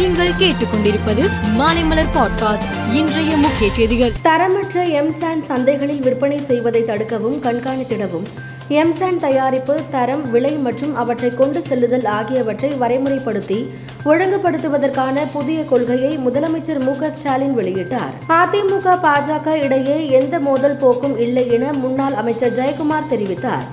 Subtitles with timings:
[0.00, 4.12] நீங்கள் கேட்டுக்கொண்டிருப்பது மாலைமலர் பாட்காஸ்ட் இன்றைய முக்கிய செய்திகள்.
[4.24, 8.26] தரமற்ற எம்சாண்ட் சந்தைகளில் விற்பனை செய்வதை தடுக்கவும் கண்காணித்திடவும்.
[8.68, 13.68] எம்சாண்ட் தயாரிப்பு தரம் விலை மற்றும் அவற்றை கொண்டு செல்லுதல் ஆகியவற்றை வரைமுறைப்படுத்தி
[14.04, 18.14] ஒழுங்குபடுத்துவதற்கான புதிய கொள்கையை முதலமைச்சர் மு ஸ்டாலின் வெளியிட்டார்.
[18.28, 23.66] அதிமுக பாஜக இடையே எந்த மோதல் போக்கும் இல்லை என முன்னாள் அமைச்சர் ஜெயக்குமார் தெரிவித்தார்.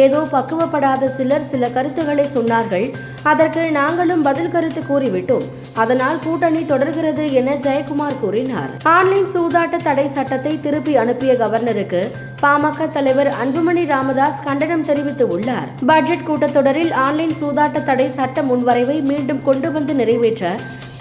[0.00, 2.86] ஏதோ பக்குவப்படாத சிலர் சில கருத்துக்களை சொன்னார்கள்.
[3.30, 5.46] அதற்கு நாங்களும் பதில் கருத்து கூறிவிட்டோம்.
[5.82, 8.70] அதனால் கூட்டணி தொடர்கிறது என ஜெயக்குமார் கூறினார்.
[8.94, 12.00] ஆன்லைன் சூதாட்ட தடை சட்டத்தை திருப்பி அனுப்பிய கவர்னருக்கு
[12.42, 15.68] பாமக தலைவர் அன்புமணி ராமதாஸ் கண்டனம் தெரிவித்து உள்ளார்.
[15.90, 20.54] பட்ஜெட் கூட்டத்தொடரில் ஆன்லைன் சூதாட்ட தடை சட்ட முன்வரைவை மீண்டும் கொண்டு வந்து நிறைவேற்ற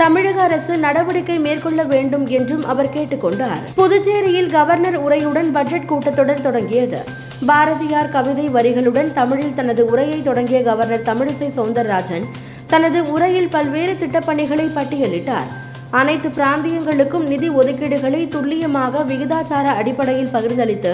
[0.04, 7.02] தமிழக அரசு நடவடிக்கை மேற்கொள்ள வேண்டும் என்றும் அவர் கேட்டுக்கொண்டார் புதுச்சேரியில் கவர்னர் உரையுடன் பட்ஜெட் கூட்டத்தொடர் தொடங்கியது.
[7.50, 12.26] பாரதியார் கவிதை வரிகளுடன் தமிழில் தனது உரையை தொடங்கிய கவர்னர் தமிழிசை சவுந்தரராஜன்
[12.68, 15.50] தனது உரையில் பல்வேறு திட்டப்பணிகளை பட்டியலிட்டார்.
[15.92, 20.94] அனைத்து பிராந்தியங்களுக்கும் நிதி ஒதுக்கீடுகளை துல்லியமாக விகிதாச்சார அடிப்படையில் பகிர்ந்தளித்து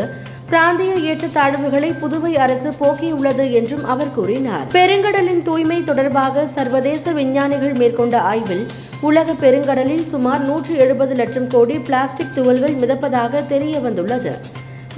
[0.49, 4.67] பிராந்திய ஏற்றத்தாழ்வுகளை புதுவை அரசு போக்கியுள்ளது என்றும் அவர் கூறினார்.
[4.77, 8.65] பெருங்கடலின் தூய்மை தொடர்பாக சர்வதேச விஞ்ஞானிகள் மேற்கொண்ட ஆய்வில்
[9.01, 14.33] உலக பெருங்கடலில் சுமார் நூற்றி எழுபது லட்சம் கோடி பிளாஸ்டிக் துகள்கள் மிதப்பதாக தெரிய வந்துள்ளது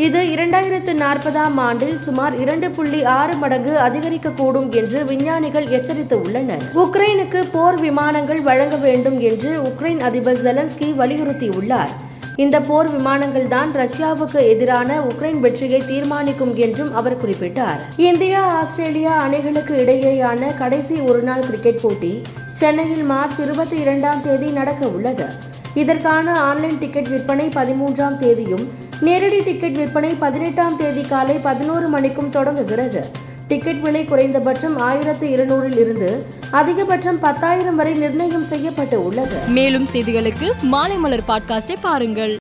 [0.06, 7.42] இது இரண்டாயிரத்து நாற்பதாம் ஆண்டில் சுமார் இரண்டு புள்ளி ஆறு மடங்கு அதிகரிக்கக்கூடும் என்று விஞ்ஞானிகள் எச்சரித்து உள்ளனர் உக்ரைனுக்கு
[7.56, 11.92] போர் விமானங்கள் வழங்க வேண்டும் என்று உக்ரைன் அதிபர் ஜெலன்ஸ்கி வலியுறுத்தியுள்ளார்.
[12.36, 17.80] இந்த போர் விமானங்கள் தான் ரஷ்யாவுக்கு எதிரான உக்ரைன் வெற்றியை தீர்மானிக்கும் என்றும் அவர் குறிப்பிட்டார்.
[18.10, 22.14] இந்தியா ஆஸ்திரேலியா அணிகளுக்கு இடையேயான கடைசி ஒருநாள் கிரிக்கெட் போட்டி
[22.62, 25.28] சென்னையில் மார்ச் இருபத்தி இரண்டாம் தேதி நடக்க உள்ளது
[25.76, 28.68] இதற்கான ஆன்லைன் டிக்கெட் விற்பனை பதிமூன்றாம் தேதியும்
[29.02, 33.02] நேரடி டிக்கெட் விற்பனை பதினெட்டாம் தேதி காலை பதினோரு மணிக்கும் தொடங்குகிறது.
[33.48, 39.38] டிக்கெட் விலை குறைந்தபட்சம் ஆயிரத்து இருநூறில் இருந்து அதிகபட்சம் பத்தாயிரம் வரை நிர்ணயம் செய்யப்பட்டு உள்ளது.
[39.48, 42.36] மேலும் செய்திகளுக்கு மாலைமலர் பாட்காஸ்டை பாருங்கள்.